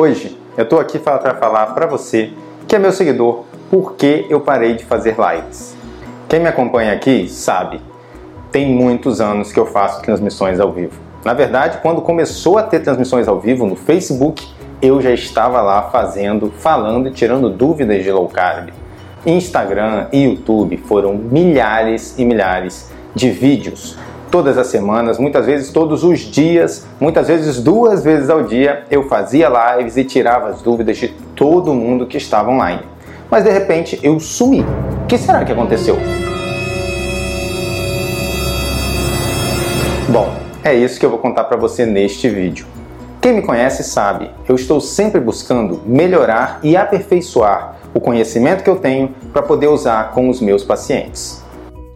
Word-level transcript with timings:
Hoje 0.00 0.38
eu 0.56 0.62
estou 0.62 0.78
aqui 0.78 0.96
para 0.96 1.34
falar 1.34 1.74
para 1.74 1.84
você 1.84 2.30
que 2.68 2.76
é 2.76 2.78
meu 2.78 2.92
seguidor 2.92 3.42
por 3.68 3.94
que 3.94 4.26
eu 4.30 4.40
parei 4.40 4.74
de 4.74 4.84
fazer 4.84 5.16
lives. 5.18 5.76
Quem 6.28 6.38
me 6.38 6.46
acompanha 6.46 6.92
aqui 6.92 7.28
sabe, 7.28 7.82
tem 8.52 8.72
muitos 8.72 9.20
anos 9.20 9.50
que 9.50 9.58
eu 9.58 9.66
faço 9.66 10.00
transmissões 10.00 10.60
ao 10.60 10.70
vivo. 10.70 10.92
Na 11.24 11.34
verdade, 11.34 11.80
quando 11.82 12.00
começou 12.00 12.58
a 12.58 12.62
ter 12.62 12.78
transmissões 12.78 13.26
ao 13.26 13.40
vivo 13.40 13.66
no 13.66 13.74
Facebook, 13.74 14.46
eu 14.80 15.02
já 15.02 15.10
estava 15.10 15.60
lá 15.60 15.90
fazendo, 15.90 16.48
falando 16.48 17.08
e 17.08 17.10
tirando 17.10 17.50
dúvidas 17.50 18.04
de 18.04 18.12
low 18.12 18.28
carb. 18.28 18.70
Instagram 19.26 20.06
e 20.12 20.26
YouTube 20.26 20.76
foram 20.76 21.14
milhares 21.14 22.16
e 22.16 22.24
milhares 22.24 22.88
de 23.16 23.30
vídeos 23.30 23.98
todas 24.30 24.58
as 24.58 24.66
semanas, 24.68 25.18
muitas 25.18 25.46
vezes 25.46 25.70
todos 25.70 26.04
os 26.04 26.20
dias, 26.20 26.86
muitas 27.00 27.28
vezes 27.28 27.60
duas 27.60 28.04
vezes 28.04 28.30
ao 28.30 28.42
dia, 28.42 28.84
eu 28.90 29.08
fazia 29.08 29.48
lives 29.48 29.96
e 29.96 30.04
tirava 30.04 30.48
as 30.48 30.62
dúvidas 30.62 30.96
de 30.96 31.08
todo 31.34 31.74
mundo 31.74 32.06
que 32.06 32.16
estava 32.16 32.50
online. 32.50 32.82
Mas 33.30 33.44
de 33.44 33.50
repente 33.50 33.98
eu 34.02 34.18
sumi. 34.20 34.64
O 35.04 35.06
que 35.06 35.18
será 35.18 35.44
que 35.44 35.52
aconteceu? 35.52 35.96
Bom, 40.08 40.34
é 40.64 40.74
isso 40.74 40.98
que 40.98 41.04
eu 41.04 41.10
vou 41.10 41.18
contar 41.18 41.44
para 41.44 41.56
você 41.56 41.84
neste 41.84 42.28
vídeo. 42.28 42.66
Quem 43.20 43.34
me 43.34 43.42
conhece 43.42 43.82
sabe, 43.82 44.30
eu 44.48 44.54
estou 44.54 44.80
sempre 44.80 45.20
buscando 45.20 45.80
melhorar 45.84 46.60
e 46.62 46.76
aperfeiçoar 46.76 47.76
o 47.92 48.00
conhecimento 48.00 48.62
que 48.62 48.70
eu 48.70 48.76
tenho 48.76 49.14
para 49.32 49.42
poder 49.42 49.66
usar 49.66 50.12
com 50.12 50.28
os 50.28 50.40
meus 50.40 50.62
pacientes. 50.62 51.42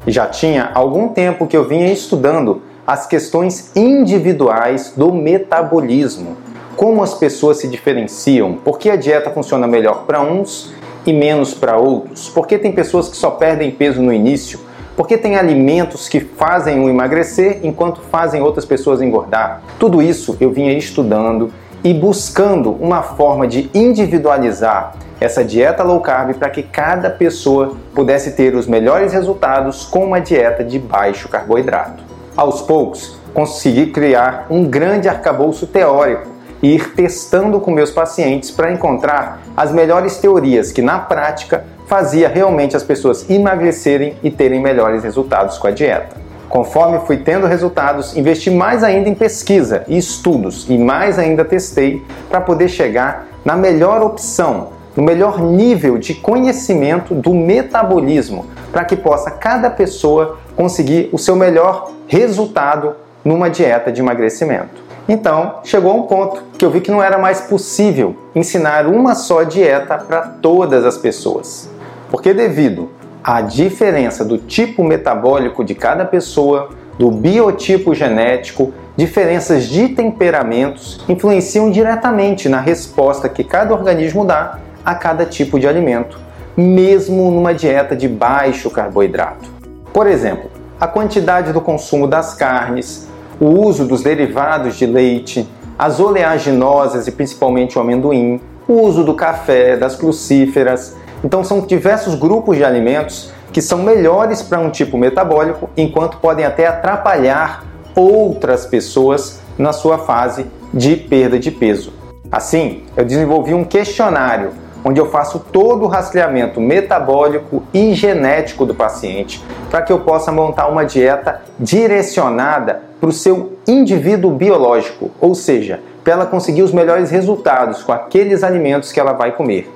Já 0.06 0.26
tinha 0.26 0.70
algum 0.74 1.08
tempo 1.08 1.46
que 1.46 1.56
eu 1.56 1.64
vinha 1.64 1.92
estudando 1.92 2.62
as 2.84 3.06
questões 3.06 3.70
individuais 3.76 4.92
do 4.96 5.12
metabolismo, 5.12 6.36
como 6.76 7.04
as 7.04 7.14
pessoas 7.14 7.58
se 7.58 7.68
diferenciam, 7.68 8.54
por 8.54 8.78
que 8.78 8.90
a 8.90 8.96
dieta 8.96 9.30
funciona 9.30 9.66
melhor 9.68 10.04
para 10.04 10.20
uns 10.20 10.72
e 11.06 11.12
menos 11.12 11.54
para 11.54 11.76
outros, 11.76 12.28
por 12.28 12.48
que 12.48 12.58
tem 12.58 12.72
pessoas 12.72 13.08
que 13.08 13.16
só 13.16 13.30
perdem 13.30 13.70
peso 13.70 14.02
no 14.02 14.12
início, 14.12 14.58
por 14.96 15.06
que 15.06 15.16
tem 15.16 15.36
alimentos 15.36 16.08
que 16.08 16.18
fazem 16.18 16.84
o 16.84 16.88
emagrecer 16.88 17.60
enquanto 17.62 18.00
fazem 18.00 18.42
outras 18.42 18.64
pessoas 18.64 19.00
engordar. 19.00 19.62
Tudo 19.78 20.02
isso 20.02 20.36
eu 20.40 20.50
vinha 20.50 20.76
estudando 20.76 21.52
e 21.84 21.94
buscando 21.94 22.72
uma 22.72 23.02
forma 23.02 23.46
de 23.46 23.70
individualizar 23.72 24.96
essa 25.22 25.44
dieta 25.44 25.82
low 25.82 26.00
carb 26.00 26.34
para 26.34 26.50
que 26.50 26.62
cada 26.62 27.08
pessoa 27.08 27.76
pudesse 27.94 28.32
ter 28.32 28.54
os 28.54 28.66
melhores 28.66 29.12
resultados 29.12 29.84
com 29.84 30.04
uma 30.04 30.20
dieta 30.20 30.64
de 30.64 30.78
baixo 30.78 31.28
carboidrato. 31.28 32.02
Aos 32.36 32.62
poucos, 32.62 33.16
consegui 33.32 33.86
criar 33.86 34.46
um 34.50 34.64
grande 34.64 35.08
arcabouço 35.08 35.66
teórico 35.66 36.28
e 36.62 36.74
ir 36.74 36.94
testando 36.94 37.60
com 37.60 37.70
meus 37.70 37.90
pacientes 37.90 38.50
para 38.50 38.72
encontrar 38.72 39.42
as 39.56 39.72
melhores 39.72 40.18
teorias 40.18 40.70
que 40.70 40.82
na 40.82 40.98
prática 40.98 41.64
fazia 41.86 42.28
realmente 42.28 42.76
as 42.76 42.82
pessoas 42.82 43.28
emagrecerem 43.28 44.16
e 44.22 44.30
terem 44.30 44.60
melhores 44.60 45.02
resultados 45.02 45.58
com 45.58 45.66
a 45.66 45.70
dieta. 45.70 46.16
Conforme 46.48 47.00
fui 47.06 47.16
tendo 47.16 47.46
resultados, 47.46 48.16
investi 48.16 48.50
mais 48.50 48.84
ainda 48.84 49.08
em 49.08 49.14
pesquisa 49.14 49.84
e 49.88 49.96
estudos 49.96 50.66
e 50.68 50.76
mais 50.76 51.18
ainda 51.18 51.44
testei 51.44 52.02
para 52.28 52.40
poder 52.40 52.68
chegar 52.68 53.26
na 53.44 53.56
melhor 53.56 54.02
opção 54.02 54.81
no 54.96 55.02
melhor 55.02 55.40
nível 55.40 55.98
de 55.98 56.14
conhecimento 56.14 57.14
do 57.14 57.34
metabolismo, 57.34 58.46
para 58.70 58.84
que 58.84 58.96
possa 58.96 59.30
cada 59.30 59.70
pessoa 59.70 60.38
conseguir 60.54 61.08
o 61.12 61.18
seu 61.18 61.34
melhor 61.36 61.90
resultado 62.06 62.94
numa 63.24 63.48
dieta 63.48 63.90
de 63.90 64.00
emagrecimento. 64.00 64.82
Então, 65.08 65.56
chegou 65.64 65.96
um 65.96 66.02
ponto 66.02 66.42
que 66.56 66.64
eu 66.64 66.70
vi 66.70 66.80
que 66.80 66.90
não 66.90 67.02
era 67.02 67.18
mais 67.18 67.40
possível 67.40 68.16
ensinar 68.34 68.86
uma 68.86 69.14
só 69.14 69.42
dieta 69.42 69.98
para 69.98 70.20
todas 70.20 70.84
as 70.84 70.96
pessoas. 70.96 71.68
Porque 72.10 72.32
devido 72.32 72.90
à 73.22 73.40
diferença 73.40 74.24
do 74.24 74.38
tipo 74.38 74.84
metabólico 74.84 75.64
de 75.64 75.74
cada 75.74 76.04
pessoa, 76.04 76.70
do 76.98 77.10
biotipo 77.10 77.94
genético, 77.94 78.72
diferenças 78.96 79.64
de 79.64 79.88
temperamentos 79.88 81.00
influenciam 81.08 81.70
diretamente 81.70 82.48
na 82.48 82.60
resposta 82.60 83.28
que 83.28 83.42
cada 83.42 83.72
organismo 83.72 84.24
dá 84.24 84.58
a 84.84 84.94
cada 84.94 85.24
tipo 85.26 85.58
de 85.58 85.66
alimento, 85.66 86.18
mesmo 86.56 87.30
numa 87.30 87.54
dieta 87.54 87.96
de 87.96 88.08
baixo 88.08 88.70
carboidrato. 88.70 89.50
Por 89.92 90.06
exemplo, 90.06 90.50
a 90.80 90.86
quantidade 90.86 91.52
do 91.52 91.60
consumo 91.60 92.06
das 92.06 92.34
carnes, 92.34 93.08
o 93.40 93.46
uso 93.46 93.86
dos 93.86 94.02
derivados 94.02 94.76
de 94.76 94.86
leite, 94.86 95.48
as 95.78 96.00
oleaginosas 96.00 97.06
e 97.06 97.12
principalmente 97.12 97.78
o 97.78 97.80
amendoim, 97.80 98.40
o 98.68 98.74
uso 98.82 99.04
do 99.04 99.14
café, 99.14 99.76
das 99.76 99.96
crucíferas. 99.96 100.96
Então, 101.24 101.42
são 101.44 101.60
diversos 101.60 102.14
grupos 102.14 102.56
de 102.56 102.64
alimentos 102.64 103.32
que 103.52 103.60
são 103.60 103.78
melhores 103.82 104.42
para 104.42 104.58
um 104.58 104.70
tipo 104.70 104.96
metabólico, 104.96 105.68
enquanto 105.76 106.16
podem 106.18 106.44
até 106.44 106.66
atrapalhar 106.66 107.64
outras 107.94 108.64
pessoas 108.64 109.40
na 109.58 109.72
sua 109.72 109.98
fase 109.98 110.46
de 110.72 110.96
perda 110.96 111.38
de 111.38 111.50
peso. 111.50 111.92
Assim, 112.30 112.84
eu 112.96 113.04
desenvolvi 113.04 113.52
um 113.52 113.62
questionário 113.62 114.52
onde 114.84 115.00
eu 115.00 115.10
faço 115.10 115.38
todo 115.38 115.84
o 115.84 115.88
rastreamento 115.88 116.60
metabólico 116.60 117.62
e 117.72 117.94
genético 117.94 118.66
do 118.66 118.74
paciente 118.74 119.42
para 119.70 119.82
que 119.82 119.92
eu 119.92 120.00
possa 120.00 120.32
montar 120.32 120.68
uma 120.68 120.84
dieta 120.84 121.42
direcionada 121.58 122.82
para 123.00 123.08
o 123.08 123.12
seu 123.12 123.58
indivíduo 123.66 124.30
biológico, 124.30 125.10
ou 125.20 125.34
seja, 125.34 125.80
para 126.04 126.12
ela 126.14 126.26
conseguir 126.26 126.62
os 126.62 126.72
melhores 126.72 127.10
resultados 127.10 127.82
com 127.82 127.92
aqueles 127.92 128.42
alimentos 128.42 128.92
que 128.92 129.00
ela 129.00 129.12
vai 129.12 129.32
comer. 129.32 129.70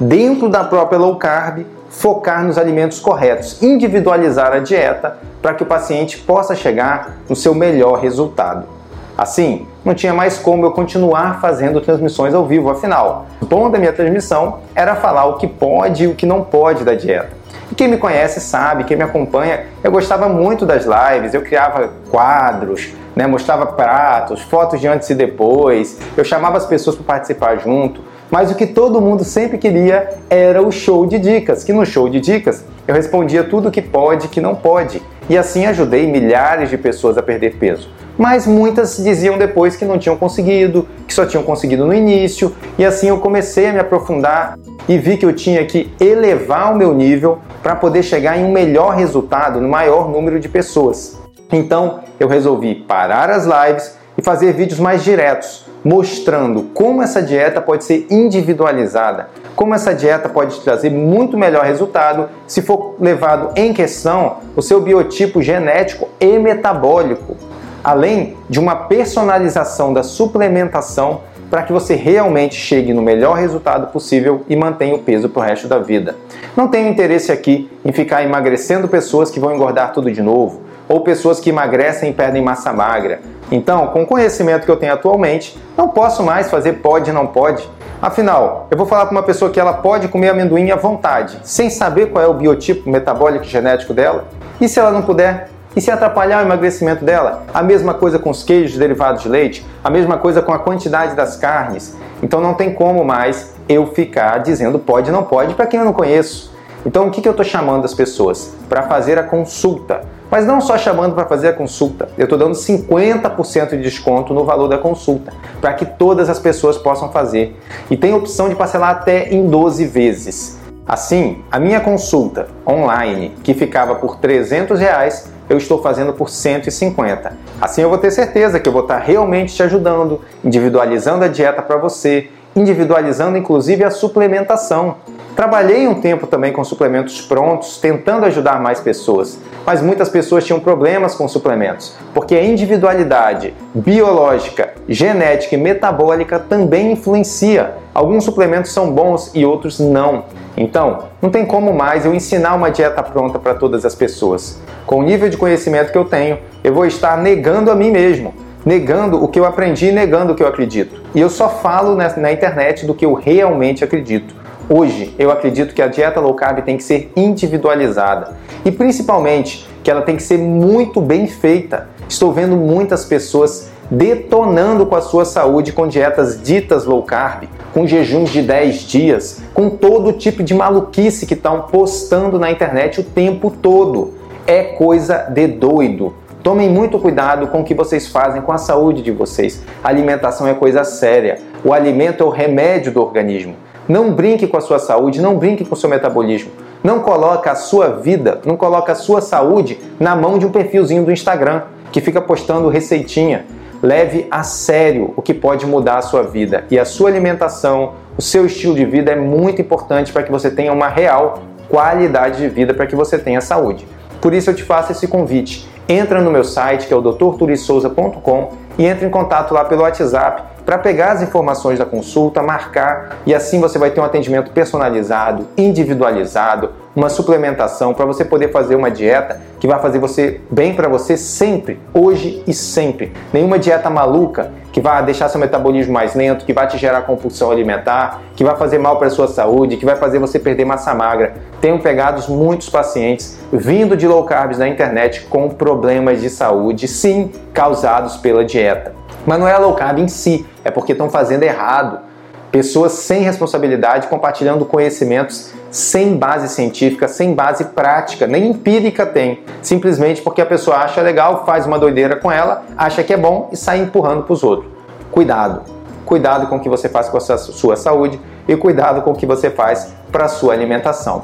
Dentro 0.00 0.48
da 0.48 0.64
própria 0.64 0.98
low 0.98 1.16
carb, 1.16 1.66
focar 1.90 2.44
nos 2.44 2.56
alimentos 2.56 3.00
corretos, 3.00 3.62
individualizar 3.62 4.52
a 4.52 4.60
dieta 4.60 5.18
para 5.42 5.54
que 5.54 5.62
o 5.62 5.66
paciente 5.66 6.18
possa 6.18 6.54
chegar 6.54 7.18
no 7.28 7.36
seu 7.36 7.54
melhor 7.54 7.98
resultado. 8.00 8.79
Assim, 9.20 9.66
não 9.84 9.92
tinha 9.92 10.14
mais 10.14 10.38
como 10.38 10.64
eu 10.64 10.70
continuar 10.70 11.42
fazendo 11.42 11.78
transmissões 11.82 12.32
ao 12.32 12.46
vivo, 12.46 12.70
afinal, 12.70 13.26
o 13.38 13.44
bom 13.44 13.70
da 13.70 13.78
minha 13.78 13.92
transmissão 13.92 14.60
era 14.74 14.96
falar 14.96 15.26
o 15.26 15.36
que 15.36 15.46
pode 15.46 16.04
e 16.04 16.06
o 16.06 16.14
que 16.14 16.24
não 16.24 16.42
pode 16.42 16.84
da 16.84 16.94
dieta. 16.94 17.28
E 17.70 17.74
quem 17.74 17.86
me 17.86 17.98
conhece 17.98 18.40
sabe, 18.40 18.84
quem 18.84 18.96
me 18.96 19.02
acompanha, 19.02 19.66
eu 19.84 19.92
gostava 19.92 20.26
muito 20.26 20.64
das 20.64 20.86
lives, 20.86 21.34
eu 21.34 21.42
criava 21.42 21.90
quadros, 22.10 22.94
né, 23.14 23.26
mostrava 23.26 23.66
pratos, 23.66 24.40
fotos 24.40 24.80
de 24.80 24.88
antes 24.88 25.10
e 25.10 25.14
depois, 25.14 25.98
eu 26.16 26.24
chamava 26.24 26.56
as 26.56 26.64
pessoas 26.64 26.96
para 26.96 27.04
participar 27.04 27.58
junto, 27.58 28.00
mas 28.30 28.50
o 28.50 28.54
que 28.54 28.66
todo 28.66 29.02
mundo 29.02 29.22
sempre 29.22 29.58
queria 29.58 30.14
era 30.30 30.62
o 30.66 30.72
show 30.72 31.04
de 31.04 31.18
dicas, 31.18 31.62
que 31.62 31.74
no 31.74 31.84
show 31.84 32.08
de 32.08 32.20
dicas 32.20 32.64
eu 32.88 32.94
respondia 32.94 33.44
tudo 33.44 33.68
o 33.68 33.70
que 33.70 33.82
pode 33.82 34.28
e 34.28 34.28
que 34.30 34.40
não 34.40 34.54
pode, 34.54 35.02
e 35.28 35.36
assim 35.36 35.66
ajudei 35.66 36.10
milhares 36.10 36.70
de 36.70 36.78
pessoas 36.78 37.18
a 37.18 37.22
perder 37.22 37.56
peso 37.56 37.99
mas 38.20 38.46
muitas 38.46 38.98
diziam 38.98 39.38
depois 39.38 39.76
que 39.76 39.84
não 39.86 39.98
tinham 39.98 40.14
conseguido, 40.14 40.86
que 41.08 41.14
só 41.14 41.24
tinham 41.24 41.42
conseguido 41.42 41.86
no 41.86 41.94
início, 41.94 42.54
e 42.76 42.84
assim 42.84 43.08
eu 43.08 43.16
comecei 43.16 43.68
a 43.68 43.72
me 43.72 43.78
aprofundar 43.78 44.58
e 44.86 44.98
vi 44.98 45.16
que 45.16 45.24
eu 45.24 45.32
tinha 45.32 45.64
que 45.64 45.90
elevar 45.98 46.70
o 46.70 46.76
meu 46.76 46.92
nível 46.92 47.38
para 47.62 47.74
poder 47.74 48.02
chegar 48.02 48.36
em 48.36 48.44
um 48.44 48.52
melhor 48.52 48.94
resultado 48.94 49.58
no 49.58 49.66
maior 49.66 50.10
número 50.10 50.38
de 50.38 50.50
pessoas. 50.50 51.18
Então 51.50 52.00
eu 52.20 52.28
resolvi 52.28 52.74
parar 52.74 53.30
as 53.30 53.46
lives 53.46 53.96
e 54.18 54.22
fazer 54.22 54.52
vídeos 54.52 54.78
mais 54.78 55.02
diretos, 55.02 55.64
mostrando 55.82 56.64
como 56.74 57.02
essa 57.02 57.22
dieta 57.22 57.58
pode 57.62 57.84
ser 57.84 58.06
individualizada, 58.10 59.30
como 59.56 59.74
essa 59.74 59.94
dieta 59.94 60.28
pode 60.28 60.60
trazer 60.60 60.90
muito 60.90 61.38
melhor 61.38 61.64
resultado 61.64 62.28
se 62.46 62.60
for 62.60 62.96
levado 63.00 63.52
em 63.56 63.72
questão 63.72 64.36
o 64.54 64.60
seu 64.60 64.78
biotipo 64.82 65.40
genético 65.40 66.06
e 66.20 66.38
metabólico 66.38 67.49
além 67.82 68.36
de 68.48 68.58
uma 68.58 68.74
personalização 68.74 69.92
da 69.92 70.02
suplementação 70.02 71.20
para 71.50 71.62
que 71.62 71.72
você 71.72 71.94
realmente 71.96 72.54
chegue 72.54 72.94
no 72.94 73.02
melhor 73.02 73.36
resultado 73.36 73.88
possível 73.88 74.44
e 74.48 74.54
mantenha 74.54 74.94
o 74.94 75.00
peso 75.00 75.28
para 75.28 75.40
o 75.40 75.44
resto 75.44 75.66
da 75.66 75.78
vida. 75.78 76.14
Não 76.56 76.68
tenho 76.68 76.88
interesse 76.88 77.32
aqui 77.32 77.70
em 77.84 77.90
ficar 77.90 78.22
emagrecendo 78.22 78.86
pessoas 78.86 79.30
que 79.30 79.40
vão 79.40 79.54
engordar 79.54 79.92
tudo 79.92 80.12
de 80.12 80.22
novo 80.22 80.60
ou 80.88 81.00
pessoas 81.00 81.40
que 81.40 81.50
emagrecem 81.50 82.10
e 82.10 82.12
perdem 82.12 82.42
massa 82.42 82.72
magra. 82.72 83.20
Então, 83.50 83.88
com 83.88 84.02
o 84.02 84.06
conhecimento 84.06 84.64
que 84.64 84.70
eu 84.70 84.76
tenho 84.76 84.92
atualmente, 84.92 85.58
não 85.76 85.88
posso 85.88 86.22
mais 86.22 86.48
fazer 86.48 86.74
pode 86.74 87.12
não 87.12 87.26
pode. 87.26 87.68
Afinal, 88.00 88.66
eu 88.70 88.76
vou 88.76 88.86
falar 88.86 89.06
para 89.06 89.12
uma 89.12 89.22
pessoa 89.22 89.50
que 89.50 89.60
ela 89.60 89.74
pode 89.74 90.08
comer 90.08 90.30
amendoim 90.30 90.70
à 90.70 90.76
vontade, 90.76 91.38
sem 91.42 91.68
saber 91.68 92.06
qual 92.06 92.24
é 92.24 92.28
o 92.28 92.34
biotipo 92.34 92.88
metabólico 92.88 93.44
e 93.44 93.48
genético 93.48 93.92
dela? 93.92 94.24
E 94.60 94.68
se 94.68 94.78
ela 94.78 94.90
não 94.90 95.02
puder? 95.02 95.48
E 95.76 95.80
se 95.80 95.88
atrapalhar 95.88 96.42
o 96.42 96.46
emagrecimento 96.46 97.04
dela? 97.04 97.44
A 97.54 97.62
mesma 97.62 97.94
coisa 97.94 98.18
com 98.18 98.30
os 98.30 98.42
queijos 98.42 98.76
derivados 98.76 99.22
de 99.22 99.28
leite, 99.28 99.64
a 99.84 99.88
mesma 99.88 100.18
coisa 100.18 100.42
com 100.42 100.52
a 100.52 100.58
quantidade 100.58 101.14
das 101.14 101.36
carnes. 101.36 101.96
Então 102.20 102.40
não 102.40 102.54
tem 102.54 102.74
como 102.74 103.04
mais 103.04 103.54
eu 103.68 103.86
ficar 103.86 104.38
dizendo 104.38 104.80
pode 104.80 105.12
não 105.12 105.22
pode 105.22 105.54
para 105.54 105.66
quem 105.66 105.78
eu 105.78 105.86
não 105.86 105.92
conheço. 105.92 106.52
Então 106.84 107.06
o 107.06 107.10
que, 107.10 107.20
que 107.20 107.28
eu 107.28 107.32
estou 107.32 107.44
chamando 107.44 107.84
as 107.84 107.94
pessoas? 107.94 108.52
Para 108.68 108.82
fazer 108.82 109.16
a 109.18 109.22
consulta, 109.22 110.00
Mas 110.28 110.46
não 110.46 110.60
só 110.60 110.78
chamando 110.78 111.14
para 111.14 111.26
fazer 111.26 111.48
a 111.48 111.52
consulta, 111.52 112.08
eu 112.16 112.24
estou 112.24 112.38
dando 112.38 112.54
50% 112.54 113.70
de 113.70 113.78
desconto 113.78 114.32
no 114.32 114.44
valor 114.44 114.68
da 114.68 114.78
consulta, 114.78 115.32
para 115.60 115.72
que 115.72 115.84
todas 115.84 116.30
as 116.30 116.38
pessoas 116.38 116.78
possam 116.78 117.10
fazer. 117.10 117.60
E 117.90 117.96
tem 117.96 118.14
opção 118.14 118.48
de 118.48 118.54
parcelar 118.54 118.90
até 118.90 119.28
em 119.28 119.48
12 119.48 119.86
vezes. 119.86 120.60
Assim, 120.86 121.42
a 121.50 121.58
minha 121.58 121.80
consulta 121.80 122.46
online, 122.66 123.34
que 123.42 123.54
ficava 123.54 123.96
por 123.96 124.18
300 124.18 124.78
reais, 124.78 125.28
eu 125.50 125.58
estou 125.58 125.82
fazendo 125.82 126.12
por 126.12 126.30
150. 126.30 127.32
Assim 127.60 127.82
eu 127.82 127.88
vou 127.88 127.98
ter 127.98 128.12
certeza 128.12 128.60
que 128.60 128.68
eu 128.68 128.72
vou 128.72 128.82
estar 128.82 128.98
realmente 128.98 129.52
te 129.52 129.62
ajudando, 129.64 130.20
individualizando 130.44 131.24
a 131.24 131.28
dieta 131.28 131.60
para 131.60 131.76
você, 131.76 132.28
individualizando 132.54 133.36
inclusive 133.36 133.82
a 133.82 133.90
suplementação. 133.90 134.96
Trabalhei 135.34 135.88
um 135.88 136.00
tempo 136.00 136.26
também 136.26 136.52
com 136.52 136.62
suplementos 136.62 137.20
prontos, 137.20 137.78
tentando 137.78 138.26
ajudar 138.26 138.60
mais 138.60 138.78
pessoas, 138.78 139.38
mas 139.66 139.82
muitas 139.82 140.08
pessoas 140.08 140.44
tinham 140.44 140.60
problemas 140.60 141.14
com 141.14 141.26
suplementos, 141.26 141.96
porque 142.14 142.34
a 142.34 142.44
individualidade 142.44 143.54
biológica, 143.74 144.74
genética 144.88 145.54
e 145.54 145.58
metabólica 145.58 146.38
também 146.38 146.92
influencia. 146.92 147.74
Alguns 147.92 148.24
suplementos 148.24 148.72
são 148.72 148.92
bons 148.92 149.32
e 149.34 149.44
outros 149.44 149.80
não. 149.80 150.24
Então, 150.60 151.04
não 151.22 151.30
tem 151.30 151.46
como 151.46 151.72
mais 151.72 152.04
eu 152.04 152.14
ensinar 152.14 152.54
uma 152.54 152.70
dieta 152.70 153.02
pronta 153.02 153.38
para 153.38 153.54
todas 153.54 153.86
as 153.86 153.94
pessoas. 153.94 154.60
Com 154.84 154.98
o 154.98 155.02
nível 155.02 155.30
de 155.30 155.38
conhecimento 155.38 155.90
que 155.90 155.96
eu 155.96 156.04
tenho, 156.04 156.38
eu 156.62 156.74
vou 156.74 156.84
estar 156.84 157.16
negando 157.16 157.70
a 157.70 157.74
mim 157.74 157.90
mesmo 157.90 158.34
negando 158.62 159.24
o 159.24 159.26
que 159.26 159.40
eu 159.40 159.46
aprendi 159.46 159.86
e 159.86 159.92
negando 159.92 160.34
o 160.34 160.36
que 160.36 160.42
eu 160.42 160.46
acredito. 160.46 161.00
E 161.14 161.20
eu 161.20 161.30
só 161.30 161.48
falo 161.48 161.94
na, 161.94 162.14
na, 162.18 162.30
internet 162.30 162.84
do 162.84 162.94
que 162.94 163.06
eu 163.06 163.14
realmente 163.14 163.82
acredito. 163.82 164.34
Hoje, 164.68 165.14
eu 165.18 165.30
acredito 165.30 165.74
que 165.74 165.80
a 165.80 165.86
dieta 165.86 166.20
low 166.20 166.34
carb 166.34 166.62
tem 166.62 166.76
que 166.76 166.82
ser 166.82 167.10
individualizada 167.16 168.36
e 168.62 168.70
principalmente 168.70 169.66
que 169.82 169.90
ela 169.90 170.02
tem 170.02 170.14
que 170.14 170.22
ser 170.22 170.36
muito 170.36 171.00
bem 171.00 171.26
feita. 171.26 171.88
Estou 172.06 172.34
vendo 172.34 172.54
muitas 172.54 173.02
pessoas 173.06 173.70
detonando 173.90 174.84
com 174.84 174.94
a 174.94 175.00
sua 175.00 175.24
saúde 175.24 175.72
com 175.72 175.88
dietas 175.88 176.40
ditas 176.42 176.84
low 176.84 177.02
carb, 177.02 177.48
com 177.72 177.86
jejuns 177.86 178.30
de 178.30 178.42
10 178.42 178.82
dias, 178.82 179.42
com 179.54 179.70
todo 179.70 180.12
tipo 180.12 180.42
de 180.42 180.54
maluquice 180.54 181.26
que 181.26 181.34
estão 181.34 181.62
postando 181.62 182.38
na 182.38 182.50
internet 182.50 183.00
o 183.00 183.04
tempo 183.04 183.50
todo. 183.50 184.14
É 184.46 184.62
coisa 184.62 185.28
de 185.30 185.46
doido. 185.46 186.14
Tomem 186.42 186.70
muito 186.70 186.98
cuidado 186.98 187.48
com 187.48 187.60
o 187.60 187.64
que 187.64 187.74
vocês 187.74 188.08
fazem 188.08 188.40
com 188.40 188.52
a 188.52 188.58
saúde 188.58 189.02
de 189.02 189.10
vocês. 189.10 189.62
A 189.84 189.88
alimentação 189.88 190.46
é 190.48 190.54
coisa 190.54 190.84
séria. 190.84 191.38
O 191.62 191.72
alimento 191.72 192.24
é 192.24 192.26
o 192.26 192.30
remédio 192.30 192.92
do 192.92 193.02
organismo. 193.02 193.54
Não 193.86 194.12
brinque 194.12 194.46
com 194.46 194.56
a 194.56 194.60
sua 194.60 194.78
saúde, 194.78 195.20
não 195.20 195.36
brinque 195.36 195.64
com 195.64 195.74
o 195.74 195.78
seu 195.78 195.90
metabolismo. 195.90 196.50
Não 196.82 197.00
coloque 197.00 197.48
a 197.48 197.54
sua 197.54 197.88
vida, 197.88 198.40
não 198.46 198.56
coloque 198.56 198.90
a 198.90 198.94
sua 198.94 199.20
saúde 199.20 199.78
na 199.98 200.16
mão 200.16 200.38
de 200.38 200.46
um 200.46 200.50
perfilzinho 200.50 201.04
do 201.04 201.12
Instagram 201.12 201.62
que 201.92 202.00
fica 202.00 202.20
postando 202.20 202.68
receitinha. 202.68 203.44
Leve 203.82 204.26
a 204.30 204.42
sério 204.42 205.14
o 205.16 205.22
que 205.22 205.32
pode 205.32 205.64
mudar 205.66 205.98
a 205.98 206.02
sua 206.02 206.22
vida. 206.22 206.64
E 206.70 206.78
a 206.78 206.84
sua 206.84 207.08
alimentação, 207.08 207.94
o 208.16 208.22
seu 208.22 208.44
estilo 208.44 208.74
de 208.74 208.84
vida 208.84 209.12
é 209.12 209.16
muito 209.16 209.60
importante 209.62 210.12
para 210.12 210.22
que 210.22 210.30
você 210.30 210.50
tenha 210.50 210.72
uma 210.72 210.88
real 210.88 211.42
qualidade 211.68 212.38
de 212.38 212.48
vida, 212.48 212.74
para 212.74 212.86
que 212.86 212.94
você 212.94 213.18
tenha 213.18 213.40
saúde. 213.40 213.86
Por 214.20 214.34
isso 214.34 214.50
eu 214.50 214.54
te 214.54 214.62
faço 214.62 214.92
esse 214.92 215.08
convite. 215.08 215.66
Entra 215.88 216.20
no 216.20 216.30
meu 216.30 216.44
site, 216.44 216.86
que 216.86 216.92
é 216.92 216.96
o 216.96 217.00
drturissouza.com, 217.00 218.52
e 218.78 218.86
entre 218.86 219.06
em 219.06 219.10
contato 219.10 219.54
lá 219.54 219.64
pelo 219.64 219.82
WhatsApp 219.82 220.50
para 220.64 220.78
pegar 220.78 221.12
as 221.12 221.22
informações 221.22 221.78
da 221.78 221.84
consulta, 221.84 222.42
marcar 222.42 223.18
e 223.26 223.34
assim 223.34 223.60
você 223.60 223.78
vai 223.78 223.90
ter 223.90 224.00
um 224.00 224.04
atendimento 224.04 224.52
personalizado, 224.52 225.48
individualizado, 225.56 226.70
uma 226.94 227.08
suplementação 227.08 227.94
para 227.94 228.04
você 228.04 228.24
poder 228.24 228.50
fazer 228.50 228.74
uma 228.74 228.90
dieta 228.90 229.40
que 229.60 229.66
vai 229.66 229.78
fazer 229.78 229.98
você 229.98 230.40
bem 230.50 230.74
para 230.74 230.88
você 230.88 231.16
sempre, 231.16 231.78
hoje 231.94 232.42
e 232.46 232.52
sempre. 232.52 233.12
Nenhuma 233.32 233.58
dieta 233.58 233.88
maluca 233.88 234.52
que 234.72 234.80
vai 234.80 235.04
deixar 235.04 235.28
seu 235.28 235.40
metabolismo 235.40 235.92
mais 235.92 236.14
lento, 236.14 236.44
que 236.44 236.52
vai 236.52 236.66
te 236.66 236.78
gerar 236.78 237.02
compulsão 237.02 237.50
alimentar, 237.50 238.22
que 238.34 238.44
vai 238.44 238.56
fazer 238.56 238.78
mal 238.78 238.96
para 238.98 239.08
a 239.08 239.10
sua 239.10 239.28
saúde, 239.28 239.76
que 239.76 239.84
vai 239.84 239.96
fazer 239.96 240.18
você 240.18 240.38
perder 240.38 240.64
massa 240.64 240.94
magra. 240.94 241.34
Tenho 241.60 241.78
pegado 241.78 242.22
muitos 242.32 242.68
pacientes 242.68 243.38
vindo 243.52 243.96
de 243.96 244.06
low 244.06 244.24
carbs 244.24 244.58
na 244.58 244.68
internet 244.68 245.22
com 245.22 245.48
problemas 245.48 246.20
de 246.20 246.30
saúde, 246.30 246.88
sim, 246.88 247.30
causados 247.52 248.16
pela 248.16 248.44
dieta. 248.44 248.94
Mas 249.26 249.38
não 249.38 249.46
é 249.46 249.56
low 249.58 249.74
carb 249.74 249.98
em 249.98 250.08
si, 250.08 250.46
é 250.64 250.70
porque 250.70 250.92
estão 250.92 251.10
fazendo 251.10 251.42
errado. 251.42 252.09
Pessoas 252.50 252.92
sem 252.92 253.22
responsabilidade 253.22 254.08
compartilhando 254.08 254.64
conhecimentos 254.64 255.52
sem 255.70 256.16
base 256.16 256.48
científica, 256.48 257.06
sem 257.06 257.32
base 257.32 257.66
prática, 257.66 258.26
nem 258.26 258.50
empírica 258.50 259.06
tem. 259.06 259.44
Simplesmente 259.62 260.20
porque 260.20 260.40
a 260.40 260.46
pessoa 260.46 260.78
acha 260.78 261.00
legal, 261.00 261.44
faz 261.46 261.64
uma 261.64 261.78
doideira 261.78 262.16
com 262.16 262.30
ela, 262.30 262.64
acha 262.76 263.04
que 263.04 263.12
é 263.12 263.16
bom 263.16 263.48
e 263.52 263.56
sai 263.56 263.80
empurrando 263.80 264.24
para 264.24 264.32
os 264.32 264.42
outros. 264.42 264.70
Cuidado. 265.12 265.62
Cuidado 266.04 266.48
com 266.48 266.56
o 266.56 266.60
que 266.60 266.68
você 266.68 266.88
faz 266.88 267.08
com 267.08 267.18
a 267.18 267.20
sua 267.20 267.76
saúde 267.76 268.20
e 268.48 268.56
cuidado 268.56 269.02
com 269.02 269.12
o 269.12 269.14
que 269.14 269.26
você 269.26 269.48
faz 269.48 269.94
para 270.10 270.24
a 270.24 270.28
sua 270.28 270.52
alimentação. 270.52 271.22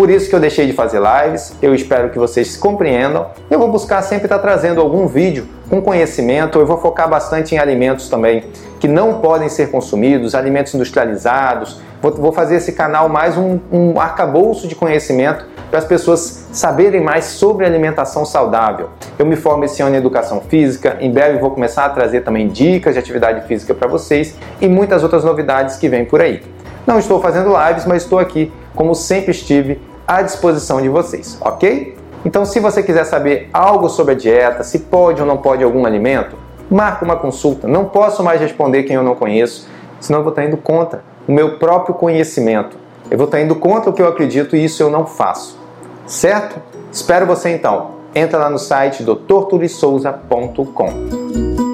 Por 0.00 0.08
isso 0.08 0.30
que 0.30 0.34
eu 0.34 0.40
deixei 0.40 0.66
de 0.66 0.72
fazer 0.72 0.98
lives, 0.98 1.52
eu 1.60 1.74
espero 1.74 2.08
que 2.08 2.18
vocês 2.18 2.56
compreendam. 2.56 3.26
Eu 3.50 3.58
vou 3.58 3.70
buscar 3.70 4.00
sempre 4.00 4.24
estar 4.24 4.38
trazendo 4.38 4.80
algum 4.80 5.06
vídeo 5.06 5.46
com 5.68 5.82
conhecimento, 5.82 6.58
eu 6.58 6.64
vou 6.64 6.78
focar 6.78 7.06
bastante 7.06 7.54
em 7.54 7.58
alimentos 7.58 8.08
também 8.08 8.44
que 8.80 8.88
não 8.88 9.20
podem 9.20 9.50
ser 9.50 9.70
consumidos, 9.70 10.34
alimentos 10.34 10.74
industrializados. 10.74 11.82
Vou, 12.00 12.12
vou 12.12 12.32
fazer 12.32 12.56
esse 12.56 12.72
canal 12.72 13.10
mais 13.10 13.36
um, 13.36 13.58
um 13.70 14.00
arcabouço 14.00 14.66
de 14.66 14.74
conhecimento 14.74 15.44
para 15.68 15.80
as 15.80 15.84
pessoas 15.84 16.46
saberem 16.50 17.02
mais 17.02 17.26
sobre 17.26 17.66
alimentação 17.66 18.24
saudável. 18.24 18.88
Eu 19.18 19.26
me 19.26 19.36
formo 19.36 19.66
esse 19.66 19.82
ano 19.82 19.96
em 19.96 19.98
educação 19.98 20.40
física, 20.40 20.96
em 20.98 21.12
breve 21.12 21.38
vou 21.38 21.50
começar 21.50 21.84
a 21.84 21.90
trazer 21.90 22.22
também 22.22 22.48
dicas 22.48 22.94
de 22.94 23.00
atividade 23.00 23.46
física 23.46 23.74
para 23.74 23.86
vocês 23.86 24.34
e 24.62 24.66
muitas 24.66 25.02
outras 25.02 25.24
novidades 25.24 25.76
que 25.76 25.90
vêm 25.90 26.06
por 26.06 26.22
aí. 26.22 26.40
Não 26.86 26.98
estou 26.98 27.20
fazendo 27.20 27.52
lives, 27.54 27.84
mas 27.84 28.02
estou 28.02 28.18
aqui, 28.18 28.50
como 28.74 28.94
sempre 28.94 29.32
estive, 29.32 29.78
à 30.10 30.22
disposição 30.22 30.82
de 30.82 30.88
vocês, 30.88 31.38
ok? 31.40 31.96
Então, 32.24 32.44
se 32.44 32.58
você 32.58 32.82
quiser 32.82 33.04
saber 33.04 33.48
algo 33.52 33.88
sobre 33.88 34.14
a 34.14 34.16
dieta, 34.16 34.64
se 34.64 34.80
pode 34.80 35.20
ou 35.20 35.26
não 35.26 35.36
pode 35.36 35.62
algum 35.62 35.86
alimento, 35.86 36.34
marca 36.68 37.04
uma 37.04 37.14
consulta. 37.14 37.68
Não 37.68 37.84
posso 37.84 38.24
mais 38.24 38.40
responder 38.40 38.82
quem 38.82 38.96
eu 38.96 39.04
não 39.04 39.14
conheço, 39.14 39.68
senão 40.00 40.18
eu 40.18 40.24
vou 40.24 40.32
estar 40.32 40.44
indo 40.44 40.56
contra 40.56 41.04
o 41.28 41.32
meu 41.32 41.58
próprio 41.58 41.94
conhecimento. 41.94 42.76
Eu 43.08 43.16
vou 43.16 43.26
estar 43.26 43.40
indo 43.40 43.54
contra 43.54 43.88
o 43.88 43.92
que 43.92 44.02
eu 44.02 44.08
acredito 44.08 44.56
e 44.56 44.64
isso 44.64 44.82
eu 44.82 44.90
não 44.90 45.06
faço. 45.06 45.56
Certo? 46.08 46.60
Espero 46.90 47.24
você 47.24 47.50
então. 47.50 47.92
Entra 48.12 48.36
lá 48.36 48.50
no 48.50 48.58
site 48.58 49.04
doutorturissouza.com. 49.04 51.69